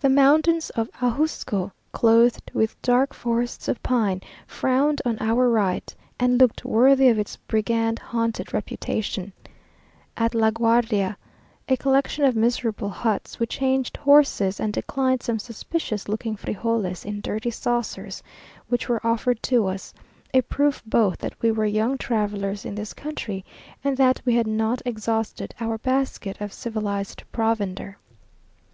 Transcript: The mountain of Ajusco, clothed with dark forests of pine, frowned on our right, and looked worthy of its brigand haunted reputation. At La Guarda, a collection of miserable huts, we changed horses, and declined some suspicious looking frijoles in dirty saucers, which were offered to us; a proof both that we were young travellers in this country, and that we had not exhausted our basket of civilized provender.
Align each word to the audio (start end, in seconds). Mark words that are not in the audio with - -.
The 0.00 0.08
mountain 0.08 0.60
of 0.76 0.88
Ajusco, 1.02 1.70
clothed 1.92 2.50
with 2.54 2.80
dark 2.80 3.12
forests 3.12 3.68
of 3.68 3.82
pine, 3.82 4.22
frowned 4.46 5.02
on 5.04 5.18
our 5.20 5.46
right, 5.50 5.94
and 6.18 6.38
looked 6.40 6.64
worthy 6.64 7.08
of 7.08 7.18
its 7.18 7.36
brigand 7.36 7.98
haunted 7.98 8.54
reputation. 8.54 9.34
At 10.16 10.34
La 10.34 10.50
Guarda, 10.52 11.18
a 11.68 11.76
collection 11.76 12.24
of 12.24 12.34
miserable 12.34 12.88
huts, 12.88 13.38
we 13.38 13.44
changed 13.44 13.98
horses, 13.98 14.58
and 14.58 14.72
declined 14.72 15.22
some 15.22 15.38
suspicious 15.38 16.08
looking 16.08 16.34
frijoles 16.34 17.04
in 17.04 17.20
dirty 17.20 17.50
saucers, 17.50 18.22
which 18.68 18.88
were 18.88 19.06
offered 19.06 19.42
to 19.42 19.66
us; 19.66 19.92
a 20.32 20.40
proof 20.40 20.82
both 20.86 21.18
that 21.18 21.34
we 21.42 21.50
were 21.50 21.66
young 21.66 21.98
travellers 21.98 22.64
in 22.64 22.74
this 22.74 22.94
country, 22.94 23.44
and 23.84 23.98
that 23.98 24.22
we 24.24 24.34
had 24.34 24.46
not 24.46 24.80
exhausted 24.86 25.54
our 25.60 25.76
basket 25.76 26.40
of 26.40 26.54
civilized 26.54 27.22
provender. 27.32 27.98